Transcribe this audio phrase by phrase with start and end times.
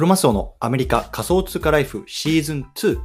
[0.00, 2.98] クロマスオのアメリカ仮想通貨ライフシーズン2。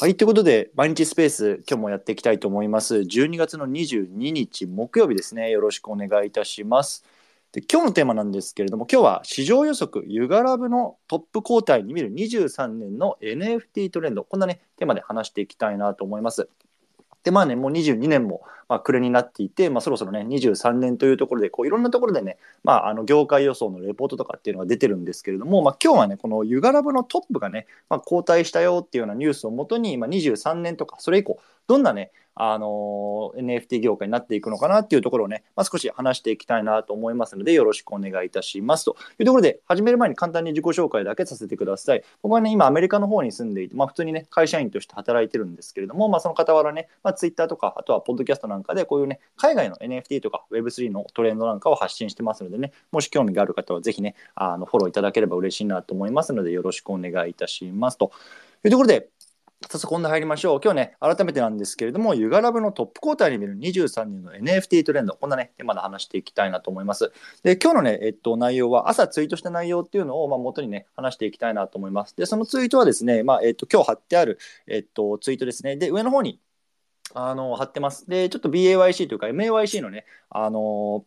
[0.00, 2.94] はい、ということで、毎日スペース、今日もやっていきたいと思います。
[2.94, 5.50] 12月の22日木曜日ですね。
[5.50, 7.04] よろしくお願いいたします。
[7.52, 16.48] で今日のテーマなんですけれども、今日は市場予測、ユガラブのトップ交代に見る23年の NFT トレンド、こんなね、テーマで話していきたいなと思います。
[17.24, 42.02] で、まあね、もう22年も、まあ、暮れになっていて、まあ、そろそろね、23年というところで、こういろんなところでね、まあ、あの業界予想のレポートとかっていうのが出てるんですけれども、まあ、今日はね、このユガラブのトップがね、まあ、交代したよっていうようなニュースをもとに、まあ、23年とか、それ以降、どんなね、あの NFT 業界になっていくのかなっていうところをね、まあ、少し話していきたいなと思いますので、よろしくお願いいたしますというところで、始める前に簡単に自己紹介だけさせてください。
[42.22, 58.10] 僕はね、今アメリカの方に住んでいて、まあ、普通にね、会社員として働いてるんですけれども、まあ、その傍らね、まあ、Twitter とか、あとはポッドキャストなんかで、こういうね、海外の NFT とか Web3 のトレンドなんかを発信してますのでね、もし興味がある方はぜひね、あのフォローいただければ嬉しいなと思いますので、よろしくお願いいたしますと
[58.64, 59.08] いうところで、
[59.68, 60.60] 早速、今度入りましょう。
[60.62, 67.12] 今日ね、改めてなんですけれども、ユガラブのトップ交代に見る23人の NFT トレンド、こんなね、テーマで話していきたいなと思います。
[67.42, 72.14] で、今日のね、えっと、内容は、朝ツイートした内容っていうのを、まあ、元にね、話していきたいなと思います。
[72.16, 75.76] で、そのツイートはですね、まあ、えっと、今日貼ってある、えっと、ツイートですね。
[75.76, 76.40] で、上の方に、
[77.14, 78.08] あの、貼ってます。
[78.08, 81.06] で、ちょっと BAYC というか MAYC のね、あの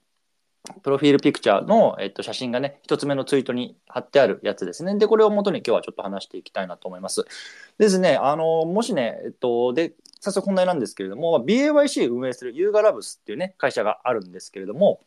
[0.83, 4.97] プロフィールピクチャーの、えっと、写真がね、一つ目のツイートに貼ってあるやつですね。
[4.97, 7.25] で、これを元に今日はちょっと話していきたいなと思います。
[7.77, 15.01] ですね、あの、もしね、えっと、で、早速本題なんですけれども、BAYC 運営するユーガラブスっていうね、会社があるんですけれども、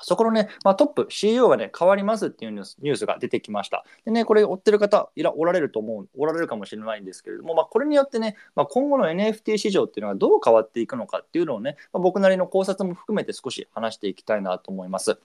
[0.00, 3.84] そこのね、まあ、トップ CEO がね、変わりますっていうニュースが出てきました。
[4.04, 15.18] でね、これ追ってる方いらおられると思う、おられるかもしれないんですけれども、まあ、これによってね、まあ、今後の NFT 市場っていうのはどう変わっていくのかっていうのをね、ま、僕なりの考察も含めて少し話していきたいなと思います。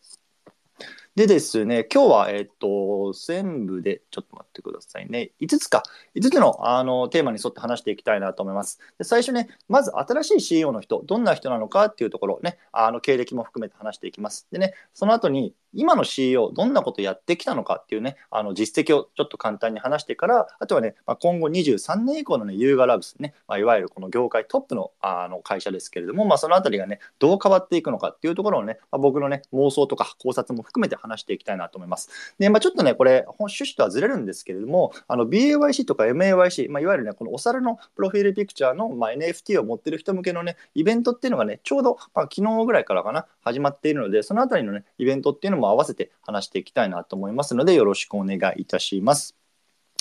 [1.17, 5.31] でですね、今日は、えっと、全部で、ちょっと待ってくださいね。
[5.41, 5.81] 5つか。
[6.13, 8.77] 5つのあのテーマに沿って話していきたいなと思います。
[8.99, 14.47] で最初ね、まず新しい CEO の人、どんな人なのかっていうところね、あの経歴も含めて話していきます。
[14.51, 32.33] でね、その後に、今の CEO、どんなことやってきたのかっていうね、あの実績をちょっと簡単に話してから、あとはね、まあ、今後23年以降のね、ユーガラブスね、まあ、いわゆるこの業界トップのあの会社ですけれども、まあ、そのあたりがね、どう変わっていくのかっていうところをね、まあ、僕のね、妄想とか考察も含めて話していきたいなと思います。
[32.39, 49.35] で、まあ、ちょっとね、これ、趣旨とはずれるんですけれども、あの BAYC とか MAYC、まあ、いわゆるね、このお猿のプロフィールピクチャーの、まあ、NFT を持ってる人向けのね、イベントっていうのがね、ちょうど、まあ、昨日ぐらいからかな、始まっているので、そのあたりのね、イベントっていうのも合わせて話していきたいなと思いますので、よろしくお願いいたします。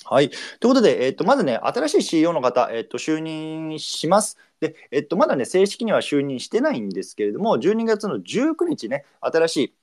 [0.05, 0.31] はい。
[0.31, 4.39] ということで、えっ、と、まずね、新しい CEO の方、えっ、と、就任します。
[4.61, 9.75] で、えっ、と、まだね、正式には就任してないんですけれども、12月の19日ね、新しい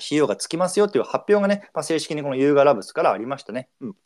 [0.00, 3.68] CEO がつきますよっていう発表がね、まあ、正式にこのユーガラブスからありましたね。
[3.80, 3.96] うん。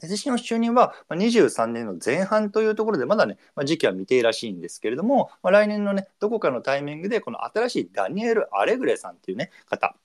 [0.00, 9.96] 正式の就任は23年の前半というところで、まだね、まあ、時期は未定らしいんですけれども、まあ、来年のね、どこかのタイミングで、この新しいダニエル・アレグレさんっていうね、方、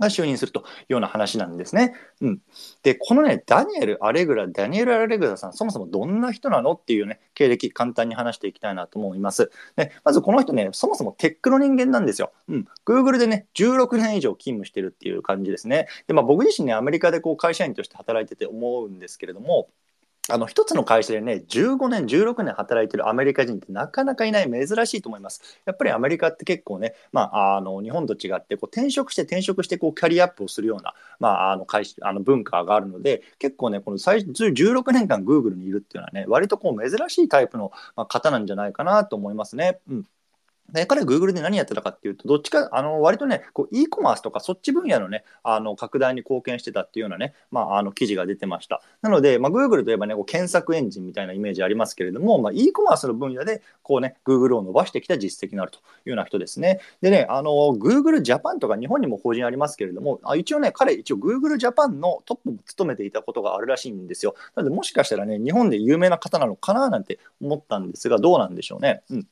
[0.00, 1.94] が就任するというような話なんですね。
[2.20, 2.40] うん。
[2.82, 9.50] で、このね、ダニエル・アレグラ、ダニエル・アレグラさん、そもそもどんな人なのっていうね、経歴、簡単に話していきたいなと思います。
[9.76, 12.32] ね、まずこの人ね、そもそもテックの人間なんですよ。
[12.48, 12.68] うん。
[12.84, 15.86] Google でね、16年以上勤務してるっていう感じですね。
[16.06, 19.68] で、まあ僕自身ね、アメリカでこう会社員として働いてて思うんですけれども、
[20.30, 37.70] あの一つの会社でね15年16年働いてるアメリカ人ってなかなかいない珍しいと思いますやっぱりアメリカって結構ね、まあ、あの日本と違ってこう転職して転職してこうキャリアアップをするような、まあ、あの会社あの文化があるので結構ねこの最16年間 Google にいるっていうのはね割とこう珍しいタイプの
[38.08, 39.80] 方なんじゃないかなと思いますね。
[39.90, 40.04] うん
[40.80, 48.82] で彼は Google で何やってたかっていうと、どっちか、あの、割とね、こう、e コマースとかそっち分野のね、あの、拡大に貢献してたっていうようなね、まあ、あの、記事が出てました。
[49.00, 56.80] なので、まあ、Google といえばね、こう検索エンジンみたいなイメージありますけれども、まあ、e コマースの分野で、こうね、Google を伸ばしてきた実績のあるというような人ですね。
[57.00, 64.34] でね、あの、Google Japan とか日本にも法人ありますけれども、あ一応ね、彼、一応 Google Japan のトップも務めていたことがあるらしいんですよ。
[64.54, 69.02] なので、もしかしたらね、日本で有名な方なのかななんて思ったんですが、どうなんでしょうね。
[69.10, 69.28] うん。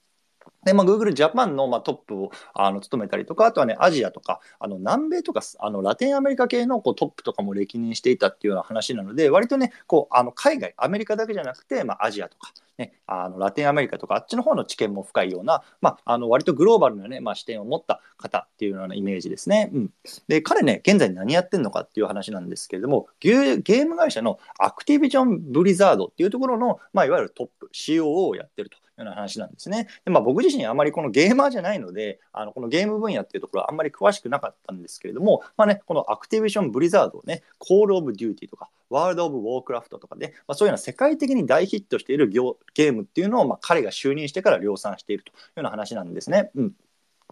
[0.64, 19.70] で、まあ、Google Japan の、まあ、トップをあの務めたりとか、あとはね、アジアとか、あの南米とか、あのラテンアメリカ系のこうトップとかも歴任していたっていうような話なので、割とね、こうあの海外、アメリカだけじゃなくて、まあ、アジアとか、ね、あのラテンアメリカとか、あっちの方の知見も深いような、まあ、あの割とグローバルな、ねまあ、視点を持った方っていうようなイメージですね。
[19.72, 19.90] うん、
[20.28, 28.78] で、彼ね、現在何やってんのかっていう話なんですけれども、ゲーム会社のアクティビジョン・ブリザードっていうところの、まあ、いわゆるトップ、COO をやってると。
[29.02, 29.88] うな話なんですね。
[30.04, 46.50] でまあ、僕自身あまりこのゲーマーじゃないので、あのこのゲーム分野っていうところはあんまり詳しくなかったんですけれども、まあね、このアクティビション・ブリザードをね、コール・オブ・デューティーとか、ワールド・オブ・ウォークラフトとかで、まあ、そういうような世界的に大ヒットしているゲームっていうのを、まあ、彼が就任してから量産しているというような話なんですね。
[46.54, 46.72] うん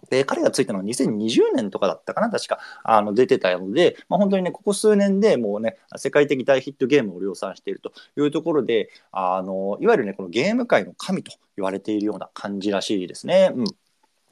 [0.09, 13.51] で、彼がついたのは2020年とかだったかな、確か、あの、出てたので、まあ、本当にね、ここ数年でもうね、世界的大ヒットゲームを量産しているというところで、あの、いわゆるね、このゲーム界の神と言われているような感じらしいですね。
[13.55, 13.65] うん。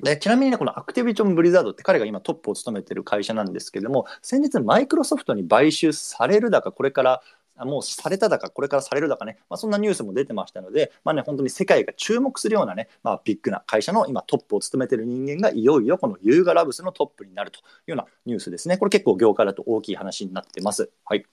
[0.01, 7.21] でちなみにね、このアクティビジョン・ブリザードって彼が今トップを務めてる会社なんですけれども、先日マイクロソフトに買収されるだか、これから
[7.65, 18.77] もうされただか、これからされるだかね、まあ、そんなニュースも出てましたので、まあね、本当に世界が注目するようなね、まあ、ビッグな会社の今トップを務めてる人間がいよいよこのユーガラブスのトップになるというようなニュースですね。
[18.77, 20.89] これ結構業界だと大きい話になってます。
[21.05, 21.25] はい。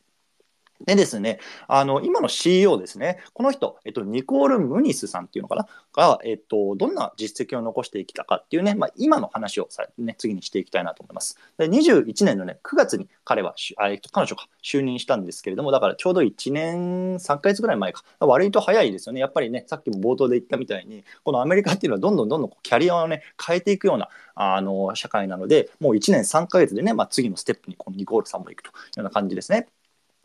[0.84, 1.38] でですね、
[1.68, 11.38] あの、今の CEO ですね、この人、えっと、ニコール・ムニスさんっていうのかな、が、えっと、どんな実績を残してきたかっていうね、まあ、今の話をさ、ね、次にしていきたいなと思います。
[11.56, 19.20] で、21年のね、9月に彼は、あえっと、彼女が就任したんですけれども、だからちょうど1年3ヶ月ぐらい前か、割と早いですよね。
[19.20, 29.68] やっぱりね、さっきも冒頭で言ったみたいに、このアメリカっていうのはどんどんどんどんキャリアをね、変えていくような、あの、社会なので、もう1年3ヶ月でね、まあ、次のステップにこのニコールさんも行くというような感じですね。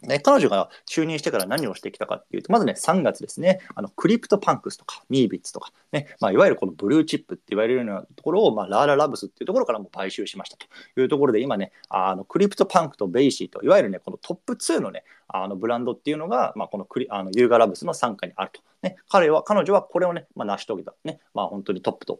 [0.04, 10.66] で彼女が就任してから何をしてきたかっていうと、まずね、3月ですね、あの CryptoPunks とか、 Meebits とか、ね、まあ、いわゆるこのブルーチップって言われるようなところを、まあ、ラーララブスっていうところからも買収しましたと
[11.00, 18.62] いうところで、今ね、あの CryptoPunk と BAYC と、いわゆるね、このトップ2のね、あのブランドっていうのが、まあ、このクリあの Yuga Labs の傘下にあると。
[18.82, 20.96] ね、彼は、彼女はこれをね、まあ、成し遂げた。
[21.04, 22.20] ね、まあ、本当にトップと。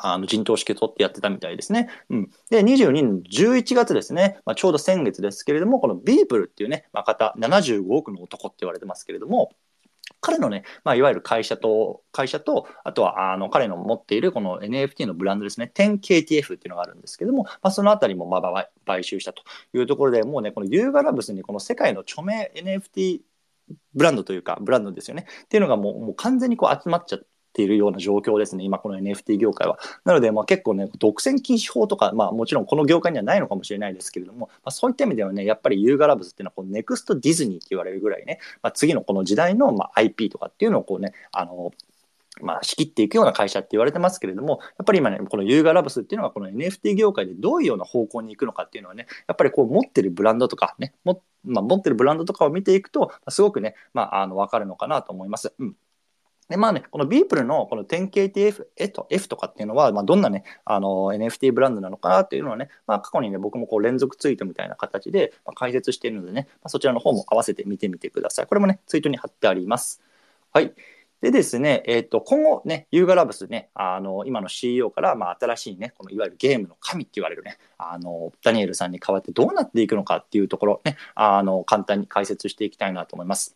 [0.00, 1.88] あの陣頭指揮取ってやってたみたいですね。
[2.10, 9.52] うん、で、22年11月ですね、まあ、ちょうど先月ですけれども、このビープルっていうね、まあ、方、75億の男って言われてますけれども、
[10.20, 19.42] 彼のね、まあ、いわゆる会社と、会社と、あとは、あの、彼の持っているこの NFT のブランドですね、10KTF っていうのがあるんですけども、まあ、そのあたりも、まあ、買収したと
[19.74, 23.20] いうところで、もうね、このユーガラブスにこの世界の著名 NFT
[23.94, 25.26] ブランドというか、ブランドですよね。
[25.44, 29.78] っていうのがもうもう完全にこう集まっちゃって、ているような状況ですね、今この NFT 業界は。
[30.04, 41.72] なので、まあ、結構ね、独占禁止法とか、まあ、もちろんこの業界にはないのかもしれないですけれども、まあ、そういった意味ではね、やっぱりユーガラブズっていうのは、ネクストディズニーって言われるぐらいね、まあ、次のこの時代のまあ IP とかっていうのをこうね、あの、
[42.40, 55.52] まあ、仕切っていくような会社って言われてますけれども、やっぱり今ね、このユーガラブスっていうのはこの NFT 業界でどういうような方向に行くのかっていうのはね、やっぱりこう持ってるブランドとかね、もまあ、持ってるブランドとかを見ていくと、すごくね、まあ、あの、わかるのかなと思います。
[55.58, 55.76] うん。
[56.48, 68.46] で、まあね、このビープルのこの 10KTF と F とかっていうのは、まあ、どんなね、あの、NFT ブランドなのかなっていうのはね、まあ、過去にね、僕もこう連続ツイートみたいな形で解説しているのでね、まあ、そちらの方も合わせて見てみてください。
[68.46, 70.02] これもね、ツイートに貼ってあります。
[70.52, 70.74] はい。
[71.22, 83.54] でですね、えっ、ー、と、今後ね、ユーガラブスね、あの、今の CEO から、まあ、新しいね、このいわゆるゲームの神って言われるね、あの、ダニエルさんに代わってどうなっていくのかっていうところね、あの、簡単に解説していきたいなと思います。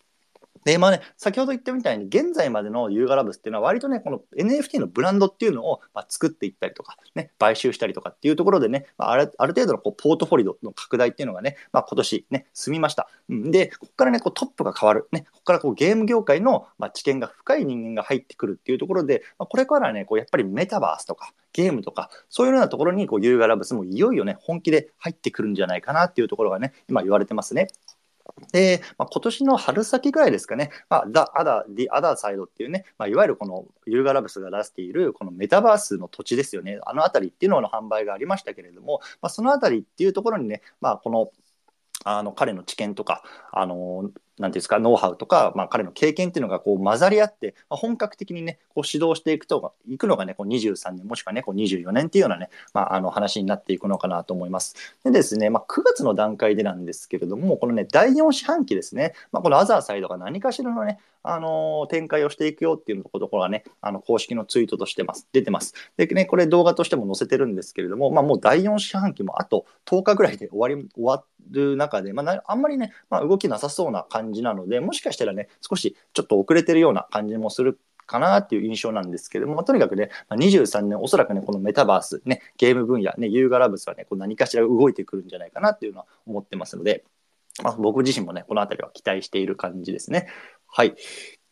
[0.66, 13.08] で、まあね、先ほど言ったみたいに、現在までのユーガラブスっていうのは、割とね、この NFT のブランドっていうのを、ま、作っていったりとか、ね、買収したりとかっていうところでね、まあ、るある程度のこうポートフォリオの拡大っていうのがね、まあ、今年ね、済みました。
[13.28, 15.06] うん、で、ここからね、こうトップが変わる。
[15.12, 27.68] ね、ここからこうゲーム業界の、ま、知見が深い人間が入ってくるっていうところで、まあ、これからね、こうやっぱりメタバースとか、ゲームとか、そういうようなところに、こう、ユーガラブスもいよいよね、本気で入ってくるんじゃないかなっていうところがね、今言われてますね。
[28.52, 41.30] で、まあ、今年の春先ぐらいですかね、まあ、The Other, The Other Side っていうね、まあ、いわゆるこのユーガラブスが出しているこのメタバースの土地ですよね、あの辺りっていうのの販売がありましたけれども、まあ、その辺りっていうところにね、まあ、この
[42.04, 54.76] あの彼の知見とか、あのなんていうんですか、ノウハウとか、まあ、彼の経験っていうのがこう混ざり合って、まあ、本格的にね、こう指導していくと、いくのがね、こう23年、もしくはね、こう24年っていうようなね、まあ、あの話になっていくのかなと思います。
[55.04, 65.74] でですね、まあ、9月の段階でなんですけれども、このね、第4四半期ですね、まあ、このアザーサイドが何かしらのね、あの、展開をしていくよっていうところがね、あの公式のツイートとしてます、出てます。
[65.96, 87.04] でね、これ動画としても載せてるんですけれども、まあ、もう第4四半期もあと10日ぐらいで終わり、終わる中で、まあ、あんまりね、まあ、動きなさそうな感じなので、もしかしたらね、少しちょっと遅れてるような感じもするかなっていう印象なんですけども、まあ、とにかくね、23年、おそらくね、このメタバース、ね、ゲーム分野、ね、ユーガラブスはね、こう何かしら動いてくるんじゃないかなっていうのは思ってますので、
[87.62, 90.28] まあ、僕自身もね、この辺りは期待している感じですね。
[90.76, 90.94] はい。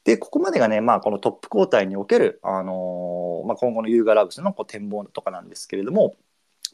[0.04, 6.14] で、ここまでがね、まあ、このトップ交代における、あのー、まあ、今後のユーガラブスのこう展望とかなんですけれども、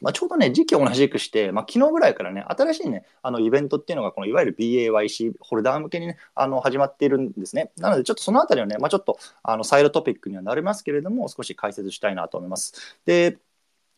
[0.01, 7.71] まあ、ちょうどね、時期を同じくして、まあ、昨日ぐらいからね、新しいね、あのイベントっていうのが、このいわゆる BAYC ホルダー向けにね、あの始まっているんですね。
[7.77, 12.99] なので、ちょっとそのあたりはね、まあ、ちょっとあのサイドトピックにはなりますけれども、少し解説したいなと思います。
[13.05, 13.37] で、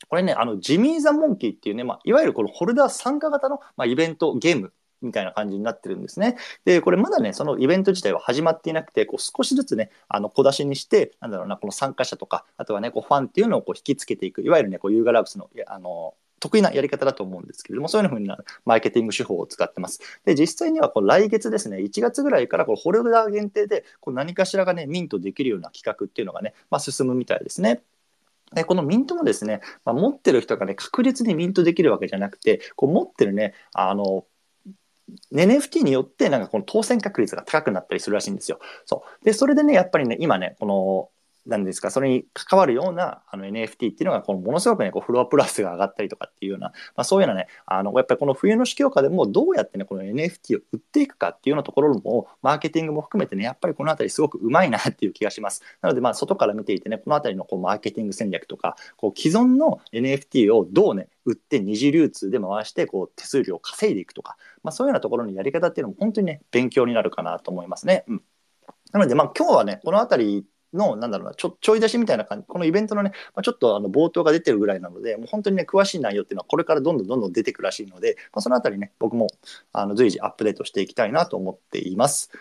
[0.09, 6.37] これね、あのジミー・ザ・モンキーっていうね、まあ、いわゆるこのホルダー参加型の、まあ、イベント、ゲームみたいな感じになってるんですね。
[6.65, 20.01] で、これまだね、そのイベント自体は始まっていなくて、こう少しずつね、あの小出しにして、なんだろうな、この参加者とか、あとはね、こうファンっていうのをこう引きつけていく、いわゆるね、こうユーガラブスの、あの、得意なやり方だと思うんですけれども、そういうふうなマーケティング手法を使ってます。
[20.25, 27.81] で、実際にはこう来月ですね、1月ぐらいからこうホルダー限定でこう何かしらがね、ミントできるような企画っていうのがね、まあ、進むみたいですね。
[28.53, 34.25] で、このミントもですね、まあ、持ってる人がね、確実にミントできるわけじゃなくて、こう持ってるね、あの、
[35.33, 38.59] NFT によってなんかこの当選確率が高くなったりするらしいんですよ。
[38.85, 39.25] そう。
[39.25, 41.09] で、それでね、やっぱりね、今ね、この
[41.45, 55.63] なんですか、それに関わるようなあの NFT っていうのが、このものすごくね、こうフロアプラスが上がったりとかっていうような、まあ、そういうようなね、あの、やっぱりこの冬の市況下でもどうやってね、この NFT を売っていくかっていうようなところも、マーケティングも含めてね、やっぱりこのあたりすごくうまいなっていう気がします。
[55.81, 68.03] なので、まあ、外から見ていてね、このあたりのこうマーケティング戦略とか、こう既存の NFT をどうね、売って二次流通で回してこう手数料を稼いでいくとか、まあ、そういうようなところのやり方っていうのも本当にね勉強になるかなと思いますね。
[68.07, 68.23] うん、
[68.91, 79.27] なのでまあ今日はねこの辺りの、なんだろうな、ちょ、ちょい出しみたいな感じ、このイベントのね、まあ、ちょっとあの冒頭が出てるぐらいなので、もう本当にね、詳しい内容っていうのはこれからどんどんどんどん出てくるらしいので、まあ、そのあたりね、僕も
[79.71, 82.31] あの随時アップデートしていきたいなと思っています。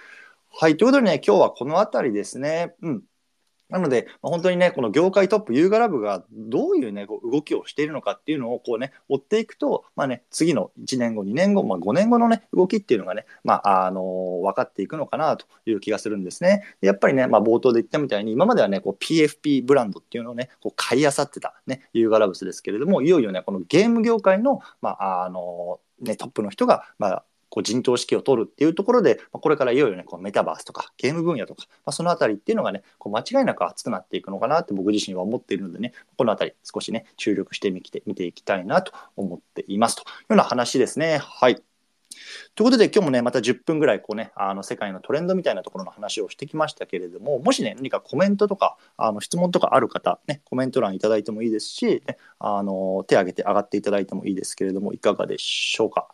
[0.54, 2.74] はい、ということでね、今日はこのあたりですね。
[2.82, 3.02] うん。
[3.72, 16.62] なので、本当にね、この業界トップ、ユーガラブがどういうね、動きをしているのかっていうのをこうね、追っていくと、まあね、次の1年後、2年後、まあ、5年後のね、動きっていうのがね、まあ、あのー、分かっていくのかなという気がするんですね。
[16.82, 41.18] やっぱりね、まあ、冒頭で言ったみたいに、今まではね、こう PFP ブランドっていうのをね、こう買い漁ってたね、ユーガラブスですけれども、いよいよね、このゲーム業界の、まあ、あのー、ね、トップの人が、まあ、こう陣頭指揮を取るっていうところで、まあ、これからいよいよね、こうメタバースとかゲーム分野とか、まあ、そのあたりっていうのがね、こう間違いなく熱くなっていくのかなって僕自身は思っているのでね、このあたり少しね、注力してみて見ていきたいなと思っていますというような話ですね。
[41.18, 41.62] はい。
[42.54, 56.08] ということで今日もねまた10分ぐらいこうねあの世界のトレンドみたいなところの話をしてきましたけれどももしね何かコメントとかあの質問とかある方ねコメント欄いただいてもいいですし、ね、あの手挙げて上がっていただいてもいいですけれどもいかがでしょうか？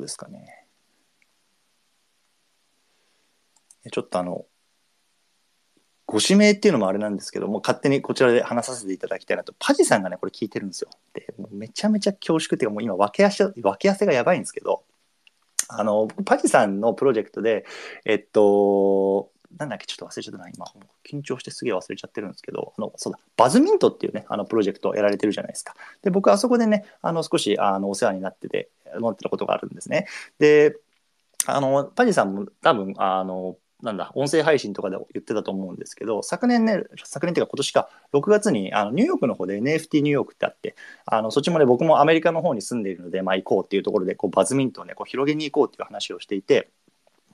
[0.00, 0.66] ですかね。
[3.90, 4.44] ちょっとあの、
[6.06, 9.54] ご指名っていうのもあれなんですけども、勝手にこちらで話させていただきたいなと。
[9.58, 10.90] パジさんがね、これ聞いてるんですよ。
[11.14, 14.82] で、もうめちゃめちゃ恐縮っていうか、もう今分け足、分け汗がやばいんですけど、
[15.68, 17.64] あの、パジさんのプロジェクトで、
[18.04, 20.66] えっと、なんだっけ、ちょっと忘れちゃったな、今。
[21.08, 25.74] 緊張してすげえ忘れちゃってるんですけど、あの、そうだ、バズミントっていうね、あの、プロジェクトをやられてるじゃないですか。
[26.02, 30.06] で、僕、あそこでね、あの、少し、あの、お世話になってて、思ってたことがあるんですね。
[30.38, 30.76] で、
[31.46, 46.70] あの、パジさんも多分、あの、なんだ、音声配信とかで言ってたと思うんですけど、昨年ね、昨年っていうか今年か、6月にあのニューヨークの方で NFT ニューヨークってあって、あのそっちもね、僕もアメリカの方に住んでいるので、まあ行こうっていうところで、こうバズミントをね、こう広げに行こうっていう話をしていて、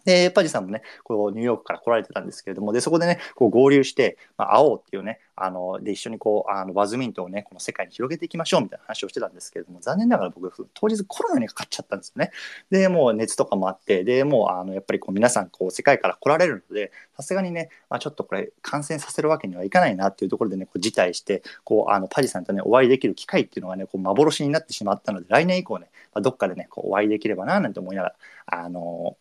[0.06, 12.30] で、パジさんもね、こうニューヨークから来られてたんですけれども、で、そこでね、こう合流して、まあ、会おうっていうね、あの、で、一緒にこう、あの、バズミントをね、この世界に広げていきましょうみたいな話をしてたんですけれども、残念ながら僕、当日コロナにかかっちゃったんですよね。
[12.70, 29.16] で、もう熱とかもあって、で、もう、あの、やっぱりこう、皆さん、こう、世界から来られるので、さすがにね、まあ、ちょっとこれ、感染させるわけにはいかないなっていうところでね、こう、辞退して、こう、あの、パジさんとね、お会いできる機会っていうのがね、こう、幻になってしまったので、来年以降ね、まあ、どっかでね、こう、お会いできればな、なんて思いながら、あの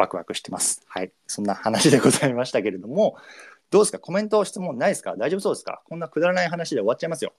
[0.00, 0.82] ワクワクしてます。
[0.88, 1.12] はい。
[1.26, 3.16] そんな話でございましたけれども、
[3.70, 3.98] どうですか？
[3.98, 5.14] コメント、質問ないですか？
[5.16, 5.82] 大丈夫そうですか？
[5.84, 7.32] こんなくだらない話で終わっちゃいますよ。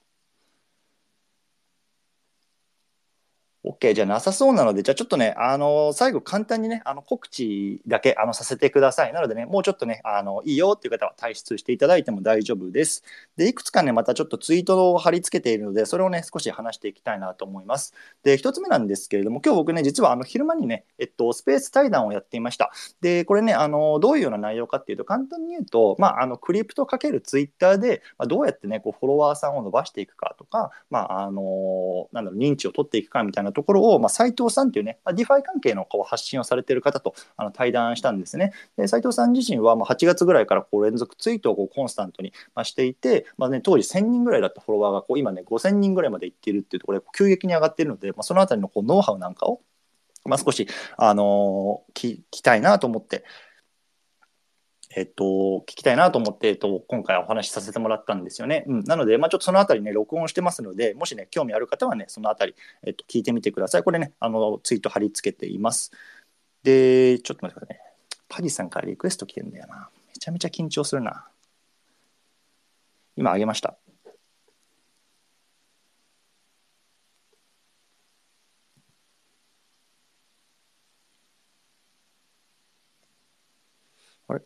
[3.64, 9.14] OK、じゃなさそうなので、じゃあちょっとね、あの最後簡単にね、あの告知だけあのさせてください。
[9.14, 13.04] なのでね、もうちょっとね、あのいいよっていう方は退出していただいても大丈夫です。
[13.38, 17.94] で、いくつかね、またちょっとツイートを貼り付けているので、それをね、少し話していきたいなと思います。
[18.24, 22.72] で、一つ目なんですけれども、今日僕ね、実はあの昼間にね、えっと、スペース対談をやっていました。
[23.02, 38.54] で、これね、あのどういうような内容かっていうと、簡単に言うと、まあ、あのクリプトかけるツイッターで、まあ、どうやってね、こうフォロワーさんを伸ばしていくかとか、まあ、あのなんだろう、認知を取っていくかみたいなところを、まあ、斉藤さんっていうね、まあ、 DeFi 関係のこう発信をされている方とあの対談したんですね。
[38.78, 49.62] で斉藤さん自身はまあ8月ぐらいからこう連続ツイートをこうコンスタントにましていて、まあね、当時1000人ぐらいだったフォロワーがこう今ね5000人ぐらいまでいっているっていうところで急激に上がっているので、まあ、そのあたりのこうノウハウなんかを
[50.24, 50.68] まあ、少し、
[50.98, 53.24] あのー聞きたいなと思って、
[54.96, 58.66] えっと、聞きたいなと思って、えっと、今回お話しさせてもらったんですよね。
[58.68, 63.84] うん、なので、まあ、ちょっとそのあたりね、録音してますので、もしね、興味ある方はね、そのあたり、えっと、聞いてみてください。
[63.84, 65.92] これね、あの、ツイート貼り付けています。
[66.64, 67.82] で、ちょっと待ってくださいね。
[68.30, 69.90] パディさんからリクエスト来てるんだよな。
[70.08, 71.28] めちゃめちゃ緊張するな。
[73.16, 73.78] 今、あげました。
[84.28, 84.42] あれ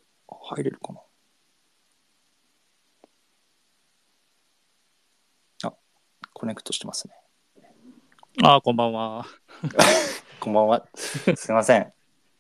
[0.56, 1.02] 入れるかな
[5.64, 5.74] あ、
[6.34, 7.14] コネクトしてますね。
[8.44, 9.26] あーこんばんは。
[10.40, 10.88] こんばんは。
[10.96, 11.94] すいません。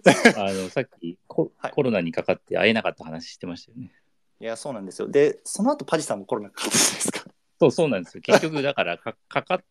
[0.37, 3.91] あの、さっきコ,、はいコロナにかかって会えなかった話してましたよね。
[4.39, 5.07] いや、そうなんですよ。
[5.07, 7.25] で、その後パジさんもコロナかかったじゃないですか。
[7.59, 8.21] そう、そうなんですよ。
[8.21, 9.63] 結局、だからか、 かか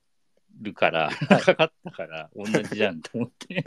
[0.60, 3.64] るから、かかったから、同じじゃんと思って。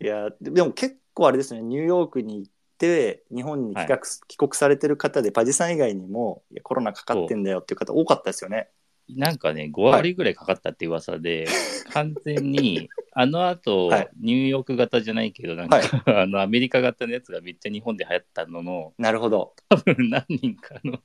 [0.00, 8.70] いや、ででも結構あれですね、ニューヨークに行って、日本に帰国,、帰国されてる方で、パジさん以外にも、いやコロナかかってんだよっていう方多かったですよね。
[9.08, 11.46] なんかね、5割ぐらいかかったって噂で、
[11.92, 19.54] 完全に、あの後、はいニューヨーク型じゃないけど、なんか、あの、アメリカ型のやつがめっちゃ日本で流行ったのの、なるほど。
[19.68, 20.98] 多分何人かの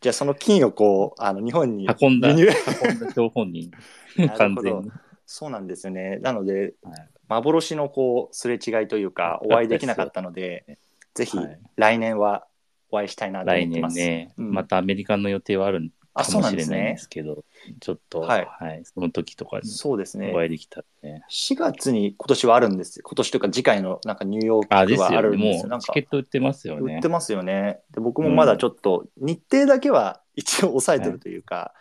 [0.00, 3.70] じゃあその菌をこう、あの日本に運んだ、運んだ張本人、
[4.36, 4.90] 完全に。
[5.26, 6.18] そうなんですよね。
[6.18, 10.78] なので、はい幻のこう、すれ違いというか、お会いできなかったので、
[11.14, 12.46] ぜひはい来年は
[12.90, 13.96] お会いしたいなと思来ってます。
[13.96, 16.96] 年ね、うんまたアメリカの予定はあるあ、かそうもしれないんですね。
[16.98, 17.44] すけど、
[17.80, 20.32] ちょっと、ははいい、その時とかにそうですね。
[20.34, 21.22] お会いできたらね。
[21.30, 23.04] 4月に今年はあるんですよ。
[23.06, 25.22] 今年というか次回のなんかニューヨークはあよね。
[25.22, 25.68] るんですよ。
[25.68, 27.08] もうんチなかケット売ってますよね売って。
[27.08, 27.80] ますよね。
[27.92, 31.74] で僕もまだちょっと日程だけは一応押さえてるというか、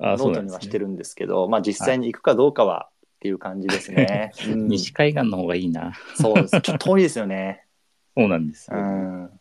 [0.00, 0.50] あ、そノートに。
[0.50, 4.32] はしてるんですけど、まあ実際に行くかどうかはっていう感じですね。
[4.46, 5.92] うん西海岸の方がいいな。
[6.14, 6.60] そうです。
[6.62, 7.64] ちょっと遠いですよね。
[8.16, 8.80] そうなんですうよ。
[8.82, 9.40] ん。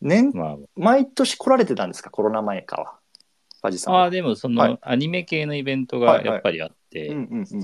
[0.00, 2.10] 年、ま毎年来られてたんですか？
[2.10, 2.98] コロナ前かは。
[3.60, 4.04] パジさんあ、は。
[4.04, 7.12] あでもそはいのアニメ系のイベントがやっぱりあって。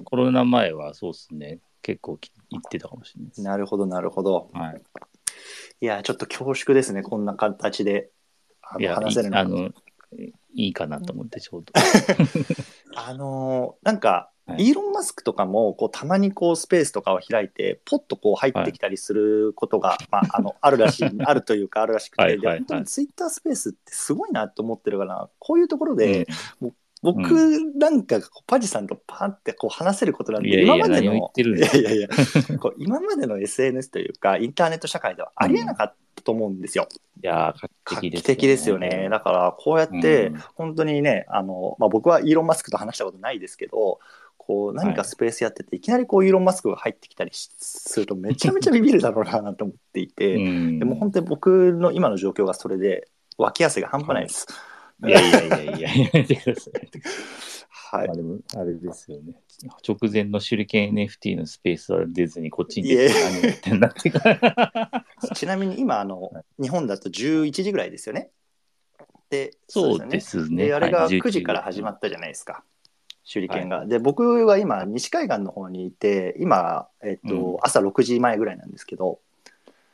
[0.05, 3.43] コロナ前はそうですね、結構き行ってたかもしれないです。
[3.43, 4.51] なるほど、なるほど。
[4.53, 4.83] はい、
[5.81, 7.03] いや、ちょっと恐縮ですね。
[7.03, 8.11] こんな形で
[8.63, 9.71] あの話せるのあの、
[10.55, 11.73] いいかなと思ってちょうど。
[12.97, 14.69] あのーなんか、はい。
[14.69, 22.23] イーロン・マスクとかもこうたまにこうスペースとかを開いてポッとこう入ってきたりすることが、まあ、あのあるらしい あるというかあるらしくて。
[22.23, 22.59] はいはいはい。
[22.59, 26.27] で本当にツイッタースペースってすごいなと思ってるからこういうところで、
[26.61, 26.75] うん。
[27.05, 27.21] 僕
[27.77, 32.09] なんかパジさんとパンってこう話せることなんて今までのってるんですいやいやい
[32.49, 36.89] やこう今までの SNS というかインターネット社会ではありえなかったと思うんですよ。
[37.23, 39.09] いやー、画画期期的ですよね。
[39.11, 40.39] だからこうやってうん。
[40.55, 44.01] 本当にね、あのまあ、僕はイーロン・マスクと話したことないですけど
[44.47, 54.47] こう何かスペースやってて、い、きなりこうイーロン・マスクが入ってきたりしするとめちゃめちゃビビるだろうなと思っていて、うんでも本当に僕の今の状況がそれで脇汗が半端ないです。
[55.03, 56.75] いやいやいやいや、やめてください。
[57.91, 59.35] はいまあでも、あれですよね。
[59.87, 65.05] 直前の手裏剣 NFT のスペースは出ずに、こっちに出て何やってんだってか。
[65.35, 66.31] ちなみに今あの
[66.61, 68.31] 日本だと11時ぐらいですよね。
[69.31, 70.67] でそうですね。
[70.67, 72.65] であれがはい9時から始まったじゃないですか。
[73.31, 73.87] 手裏剣が。
[73.87, 79.19] で僕は今西海岸の方にいて今、えっとうん朝6時前ぐらいなんですけど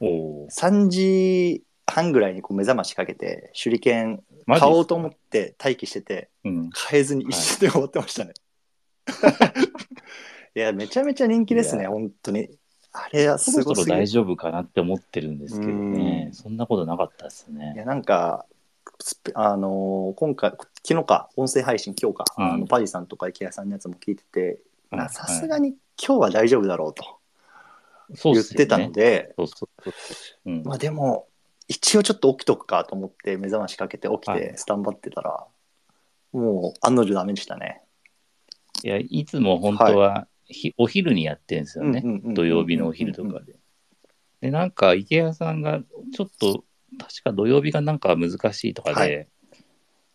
[0.01, 6.71] おー3時半ぐらいにこう目覚ましかけて手裏剣買おうと思って待機しててうん。
[6.71, 8.33] 買えずに一瞬で終わってましたね。
[10.55, 12.49] いやめちゃめちゃ人気ですね本当に。
[12.93, 16.31] あれはそろそろすごすぎる大丈夫かなって思ってるんですけどねう。
[16.31, 17.75] んそんなことなかったですいね。
[17.77, 18.47] やなんか
[19.35, 20.51] あのー今回
[20.87, 22.53] 昨日か音声配信今日か、うん。
[22.53, 24.61] あのパジさんとか池谷さんのやつも聞いてて
[25.11, 27.19] さすがに今日は大丈夫だろうと
[28.25, 29.35] 言ってたので、
[30.65, 31.29] まあでも
[31.69, 34.41] 一応ちょっと起きとくかと思って目覚ましかけて起きはい。
[34.41, 35.47] てスタンバってたら、
[36.33, 37.83] もう案の定ダメでしたね。
[38.83, 42.03] いや、いつも本当は、ひお昼にやってるんですよね。
[42.35, 43.55] 土曜日のお昼とかで。
[44.41, 45.81] で、なんか、池谷さんが、
[46.13, 46.65] ちょっと、
[46.98, 49.29] 確か土曜日がなんか難しいとかで、はい。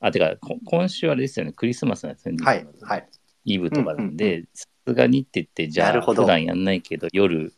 [0.02, 2.44] あ、てか、こ今週あれですよね、クリスマスなんですよね。
[2.44, 2.68] はい。
[2.82, 3.08] はい。
[3.46, 7.54] イブとかなんで、さすがにって言って、じゃあ、普段やんないけど、夜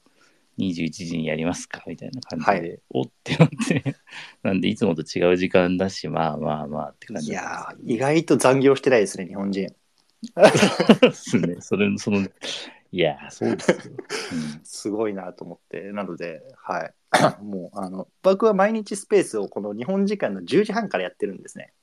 [0.57, 2.79] 21時にやりますかみたいな感じで、はい。
[2.89, 3.95] おってなって、
[4.43, 9.73] なんで、いつもと違う時間だし、まあまあまあって感じいだや意外と残業してないですね日本人。
[11.01, 11.57] ですね。
[11.59, 12.27] それ、その、
[12.91, 13.77] いや、そうですよ。
[14.33, 16.93] うんすごいなと思ってなのではい
[17.41, 21.73] もうあの僕は毎日スペースをこの日本時間の10時半からやってるんですね。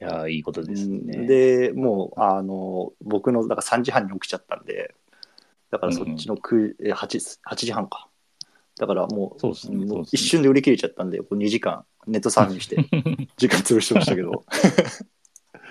[0.00, 1.26] いや、いいことですね。
[1.26, 4.94] でもうあの僕のだから3時半に起きちゃったんで
[5.70, 8.08] だからそっちの9、え 8, 8時半か。
[8.78, 12.76] だからもうねね一瞬で売り切れちゃったんで、こう2時間ネットサーフィンして
[13.36, 14.44] 時間潰してましたけど。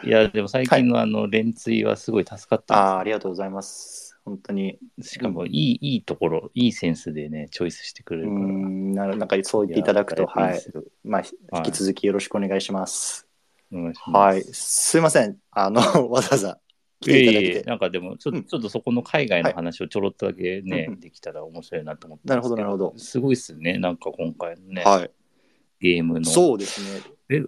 [0.04, 4.11] いや、でも最近のあの、連追はすごい助かったあ、ありがとうございます。
[4.24, 4.78] 本当に。
[5.02, 8.46] しかもいい、いいところ、いいセンスでね、チョイスしてくれうるから。
[8.46, 10.62] んななんかそう言っていただくと、やはい
[11.04, 13.28] まあ、引き続きよろしくお願いします。
[13.72, 14.44] はい。
[14.44, 15.38] すいません。
[15.52, 15.82] あの、
[16.12, 16.60] わざわざ
[17.00, 17.48] 来ていただいて。
[17.50, 25.12] ええなんかでもちょ、うんちょっとそこの海外の話をちょろっとだけね、できたら面白いなと思ってなるほどなるほどすごいっすね、なんか今回のね、はい。
[25.80, 26.26] ゲームの。
[26.26, 26.82] そうです
[27.30, 27.46] ね。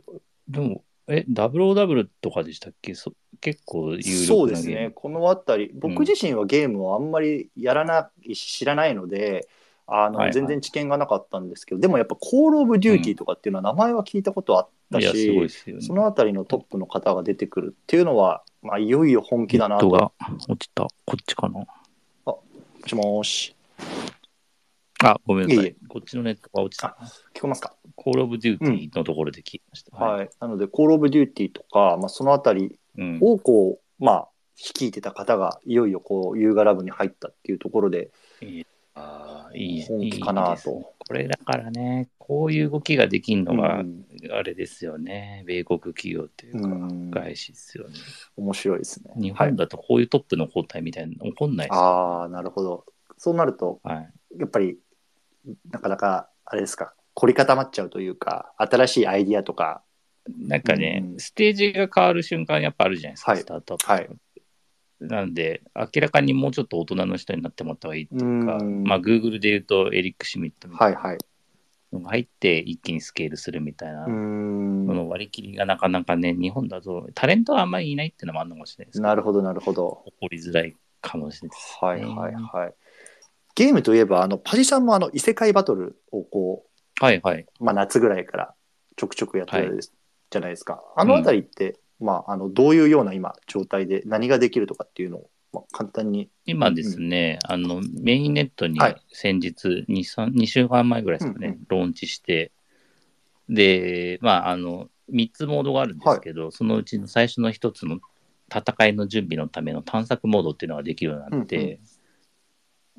[0.48, 2.96] でも、え、WOW とかでしたっけ？
[2.96, 4.66] そ結構有そうです。
[4.70, 4.92] ね。
[4.96, 9.50] このあたり、僕自身はゲームをあんまりやらないし、知らないので、
[9.86, 15.82] あの、はいはい全然知見がなかったんですけど、でもやっぱ、コール・オブ・デューティーとかっていうのは名前は聞いたことあったし、ごいっすよね。
[15.82, 19.90] そのあたりのトップの方が出てくるっていうのは、まあ、いよいよ本気だなと。
[19.90, 20.14] が
[20.48, 20.88] 落ちた。
[21.06, 21.66] こっちかな。
[22.26, 22.42] も
[22.88, 23.54] しもーし。
[25.04, 25.66] あ、ごめんなさい。
[25.66, 26.96] いえいこっちのネットが落ちた。
[27.34, 27.76] 聞こえますか？
[27.96, 29.98] コールオブデューティーのところで聞きました。
[29.98, 30.30] はい。
[30.40, 32.78] なので、コール・オブ・デューティーとか、まあ、そのあたりうん
[33.22, 38.12] をこう、まあ、率いてた方がいよいよこう Yuga Labs に入ったっていうところで
[38.96, 40.94] あーいい本気かないいですねと。
[41.06, 45.44] これだからね、こういう動きができるのが、うんあれですよね。
[45.46, 47.96] 米国企業っていうか、うん外資ですよね。
[48.38, 49.12] 面白いですね。
[49.18, 51.82] 日はい本だとこういうトップの交代みたいなの起こんないですよ。
[51.82, 52.86] ああ、なるほど。
[53.18, 54.14] そうなると、はい。
[54.40, 54.78] やっぱり
[55.72, 59.84] なかなかあれですか、凝り固まっちゃうというか、新しいアイディアとか、
[60.30, 63.92] なんかね、うんステージが変わる瞬間やっぱあるじゃないですか、はいスタートアップ。
[63.92, 64.10] はい
[65.00, 71.18] なんで、明らかにもうちょっと大人の人になってもらった方がいいっていうか、うんまあ、Google で言うとエリック・シュミットみたいなはいはい。
[71.92, 80.04] のが入って一気にスケールするみたいなうーんのの割り切りがなかなかね、日本だとタレントはあんまりいないっていうのもあるのかもしれないですなるほど、なるほど。
[80.06, 81.88] 起こりづらいかもしれないです、ね。
[81.88, 82.74] はいはいはい。
[83.56, 86.66] ゲームといえば、あのパジさんもあの異世界バトルをこ
[87.00, 87.42] はいはい。
[87.42, 88.56] う、まあ、夏ぐらいから
[88.96, 89.80] ちょくちょくやってる
[90.34, 90.84] じゃないですか。
[90.96, 96.30] あのあたりって、まあ、あのどういうような今状態で何ができるとかっていうのを、まあ、簡単に。
[96.46, 98.96] 今ですね、あのメインネットにはい。
[99.12, 102.52] 先日2、3 2週間前ぐらいですかね、うんうんローンチして、
[103.48, 108.00] で、まあ、あの、3つモードがあるんですけど、そのうちの最初の1つの
[108.52, 111.80] 戦いの準備のための探索モードっていうのができるようになって、うんうん。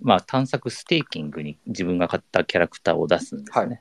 [0.02, 3.66] まあ、探索ステーキングに自分が買ったキャラクターを出すんですね。
[3.66, 3.80] はい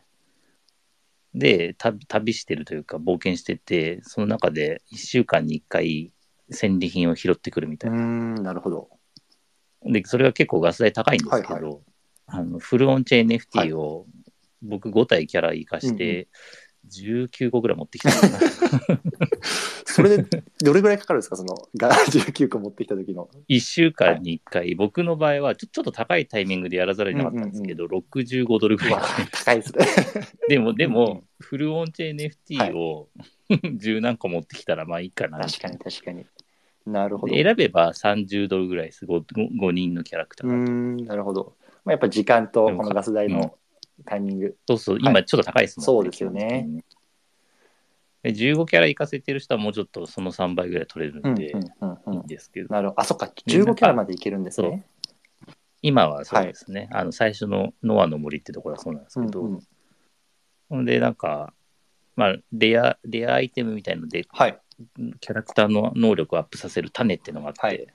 [1.35, 6.13] で旅、旅してるというか、冒険してて、その中で1週間に1回
[6.49, 7.97] 戦利品を拾ってくるみたいな。
[7.97, 8.89] うーん、なるほど。
[9.83, 11.79] で、それは結構ガス代高いんですけど、はい
[12.25, 14.07] あのフルオンチェーンは NFT いを
[14.61, 16.29] 僕5体キャラ生かしうんうて、
[16.89, 18.11] 19個ぐらい持ってきた。
[19.85, 20.25] それで
[20.59, 23.29] どれぐらいかかるんですか、そのが 19個持ってきた時の。
[23.47, 29.01] 1週間に1回、僕の場合はちょちょっと高いタイミングでやらざるを得なかったんですけど、65ドルぐらい。
[29.31, 29.85] 高いですね。
[30.49, 33.09] でも、でうんうも、フルオンチェ NFT を
[33.49, 35.39] 10何個持ってきたらまあいいかな。
[35.39, 36.25] 確かに確かに。
[36.85, 37.33] なるほど。
[37.35, 39.23] で選べば30ドルぐらいです 5,
[39.59, 41.55] 5人のキャラクタうーなるほど。
[41.85, 43.55] まあ、やっぱ時間とこのガス代うんの
[44.05, 44.57] タイミング。
[44.67, 46.67] そうそう、はい今ちょっと高いですもんそうですよね
[48.23, 53.01] で15キャラ行かせてる人はもうちょっとその3倍ぐらい取れるうんんで、うんいいんですけど、なるほど。
[53.01, 53.29] あ、そっか。
[53.47, 54.85] 15キャラまでいけるんですね。
[55.81, 59.61] 今はそうですね、あの最初のノアの森ってところはそうなんですけど、
[60.69, 61.53] ほんでなんか、
[62.15, 64.57] まあ、レア、レアアイテムみたいので、はい。
[65.19, 67.87] キャラクターの能力をアップさせる種っていうのがあって、はい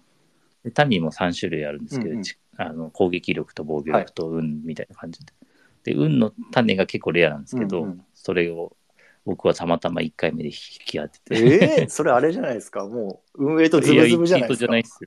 [0.65, 5.33] で種も3種類あるんですけど、うんうんちあの攻撃力と防御力と運みたいな感じで。
[5.89, 8.77] で、運の種が結構レアなんですけど、うんうんそれを
[9.25, 11.81] 僕はたまたま1回目で引き当てて。
[11.81, 12.87] えー、それあれじゃないですか？
[12.87, 14.99] もう運営とズブズブじゃないです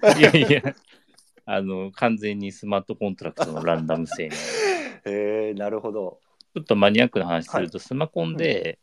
[0.00, 0.18] か？
[0.18, 0.74] いや、いやいや、
[1.44, 4.30] あの、完全にスマートコントラクトのランダム性に。
[4.32, 4.36] ち
[5.06, 6.20] えー、なるほど。
[6.56, 8.78] ょっとマニアックな話すると、スマコンで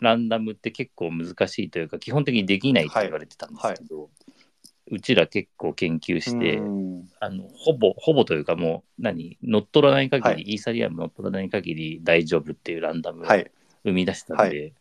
[0.00, 4.10] ランダムって結構難しいというか、基本的にできないって言われてたんですけど、
[4.90, 13.50] うちら結構研究して、うんあのほぼ、ほぼというかもう、何、乗っ取らない限り、はいイーサリアム乗っ取らない限り大丈夫っていうランダムをはい。
[13.84, 14.72] 生み出したんで、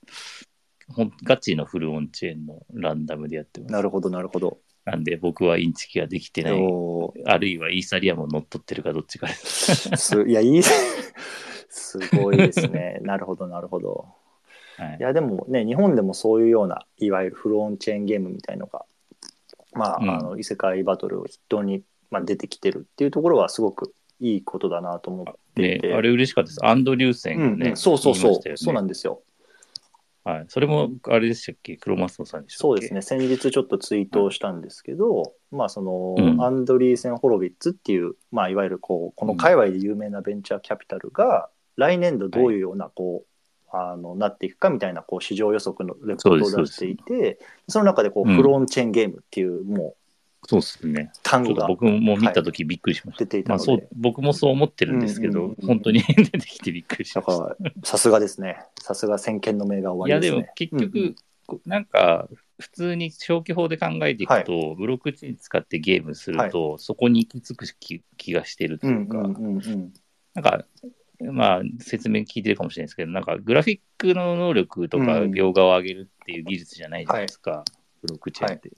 [0.89, 3.71] ほんガチのフルオンチェーンのランダムでやってます。
[3.71, 4.59] なるほど、なるほど。
[4.85, 6.53] なんで僕はインチキができてない、
[7.25, 9.89] あるいはイーサリアムを乗っ取ってるかどっちかです。
[9.95, 10.61] すいや、いい。
[11.69, 12.99] すごいですね。
[13.03, 14.07] なるほど、なるほど。
[14.77, 18.85] はいいや、でもね、日本でもそういうような、いわゆるフロンチェーンゲームみたいのが、
[19.75, 25.87] まあ、うんあの異世界バトルを筆頭に、まあ、出てきてるっていうところはすごくいいことだなと思っていて。
[25.87, 26.65] ね、あれ嬉しかったです。
[26.65, 29.21] アンドリューセンがね、うんうんそうそうそう、ねそうなんですよ。
[30.23, 30.45] はい。
[30.47, 31.75] それも、あれでしたっけ？
[31.75, 32.61] クロマストさんでしたっけ？
[32.61, 33.01] そうですね。
[33.01, 43.27] 先日ちょっとツイートをしたんですけど、まあその、うんアンドリーセン・ホロビッツっていう、まあいわゆるこう、この界隈で有名なベンチャーキャピタルが、来年度どういうようなこう、
[43.73, 48.35] あのなっていくかみたいなこう市場予測のレポートを出していてその中でこう、うん。
[48.35, 49.95] フロンチェーンゲームっていうもう
[50.45, 51.11] そうですね。
[51.23, 53.25] 単語が僕も見たときびっくりしました。
[53.25, 57.87] 出ていたので、まあそう、僕もそう思ってるんですけど、うんうんうん本当に出てきてびっくりしだました。
[57.87, 58.57] さすがですね。
[58.81, 61.15] さすが先見の明がい終わや、でもりですね結局、うんうん。
[61.47, 62.27] こなんか、
[62.59, 69.93] 普通に消去法で考えていくと、ブロックチェーン使ってゲームすると、そこに行き着く気気がしてるとういうんか、うんうんうん。
[70.33, 70.65] なんか、
[71.31, 75.31] まあ、説明聞いてるかもしれないですけど、なんか、グラフィックの能力とか、うん。
[75.31, 77.63] 描画を上げるっていう技術じゃないじゃないですか、
[78.01, 78.71] ブロックチェーンって。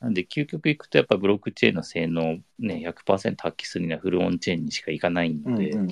[0.00, 5.90] なんで、究極いくと、やっぱブロックチェーンの性能を、ね、100%発揮するにはフルオンチェーンにしかいかないので、うんうんうん。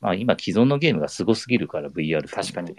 [0.00, 2.74] まあ、今、既存のゲームがすごすぎるから、VR 確かに。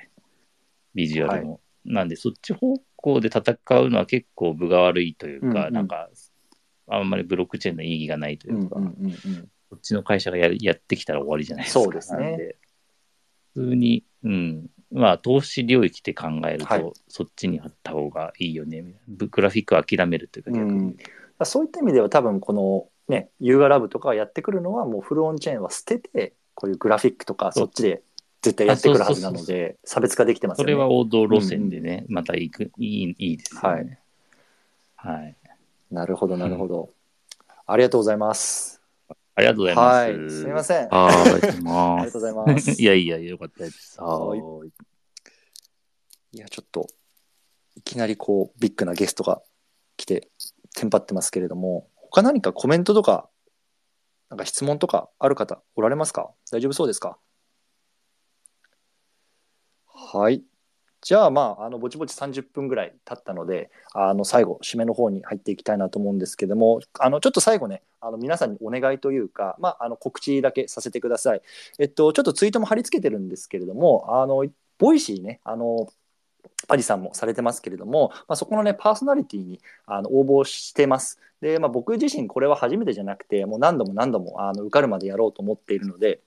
[0.95, 1.61] ビジュアルも。
[1.85, 5.73] なんで、そっち方向で戦うのは結構分が悪いというか、うんうん。
[5.73, 6.09] なんか、
[6.87, 11.83] あんまりブロックチェーンの意義がないというか、うんうんうんうんこっちの会社がやるやってきたら終わりじゃないですか。
[11.83, 12.55] そうですね
[13.53, 14.67] 普通に、うん。
[14.91, 18.83] まあ、投資領域で考えると、はいそっちにあった方がいいよね。
[19.07, 20.71] グラフィックを諦めるというか、逆に。
[20.71, 20.97] うん
[21.45, 28.03] そういった意味では多分このねユーガラブとかがやってくるのはもうフルオンチェーンは捨ててこういうグラフィックとかそっちで
[28.41, 30.73] 絶対やってくるはずなので差別化できてますよね。
[30.73, 33.99] それは王道路線でね、また行く、いいいいですよね。
[34.95, 35.35] はい。
[35.91, 36.89] なるほどなるほど、
[37.65, 38.80] ありがとうございます。
[39.35, 39.95] ありがとうございます。
[39.95, 40.89] はいすみません。
[40.89, 42.71] はい、 ありがとうございます。
[42.81, 43.99] いやいや、よかったです。
[44.01, 44.71] はいはい。
[46.33, 46.87] いやちょっと
[47.75, 49.41] いきなりこうビッグなゲストが
[49.97, 50.29] 来て
[50.75, 53.29] テンパってますけれども他何かコメントとか
[54.29, 56.31] なんか質問とかある方おられますか？
[56.51, 57.17] 大丈夫そうですか？
[59.87, 60.43] はい
[61.01, 71.41] じゃあまああのぼちぼち30分ぐらい経ったのであの最後締めの方に入っていきたいなと思うんですけどもあのちょっと最後ねあの皆さんにお願いというか、まあ、あの告知だけさせてください。
[71.79, 74.45] えっとちょっとツイートも貼り付けてるんですけれどもあの
[74.77, 75.87] Voicy ねあの
[76.67, 81.19] パリさんもされてますけれども、まあ、そこのねパーソナリティにあの応募してます。
[81.41, 86.21] で、まあ、僕自身これは初めてじゃなくてもう何度も何度もあの受かるまでやろうと思っているので。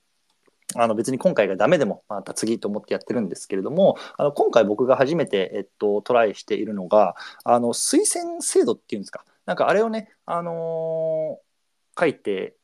[0.77, 9.25] あの別に今回がダメでもまた次と思ってやってるんですけれどもあの今回僕が初めて、えっと、トライしているのがあの推薦制度っていうんですか。
[9.47, 11.45] なんかあれをね、あのー
[11.99, 12.57] 書いて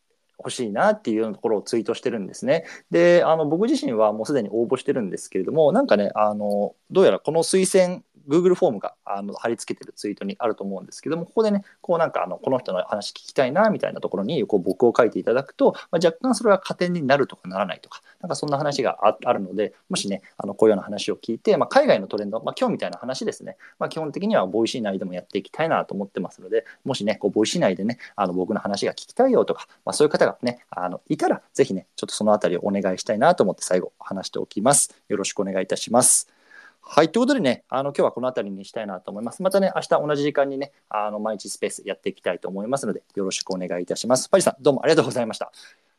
[0.43, 2.65] ほしいなっていうようなところをツイートしてるんですね。
[2.91, 34.95] で、あの僕自身はもうすでに応募してるんですけれども、なんかね、あのどうやらこの推薦 Google フォームがあの貼り付けてるツイートにあると思うんですけども、ここでね、こうなんかあのこの人の話聞きたいなみたいなところにこう僕を書いていただくと、まあ、若干それは加点になるとかならないとか、なんかそんな話があるので、もしね、あのこういうような話を聞いて、まあ、海外のトレンド、まあ、今日みたいな話ですね、まあ、基本的には Voicy 内でもやっていきたいなと思ってますので、もしね、こう Voicy 内でね、あの僕の話が聞きたいよとか、まあ、そういう方がね、あのいたら、ぜひね、ちょっとそのあたりをお願いしたいなと思って最後話しておきます。
[35.09, 36.29] よろしくお願いいたします。
[36.81, 39.43] はい、ということでね、あの今日はこの辺りにしたいなと思います。
[39.43, 44.29] またね、明日同じ時間にね、あの毎日スペースやっていきたいと思いますので、よろしくお願いいたします。
[44.29, 45.53] パリさん、どうもありがとうございました。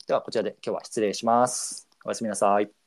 [0.07, 1.87] では、こちらで今日は失礼します。
[2.03, 2.80] おやすみなさい。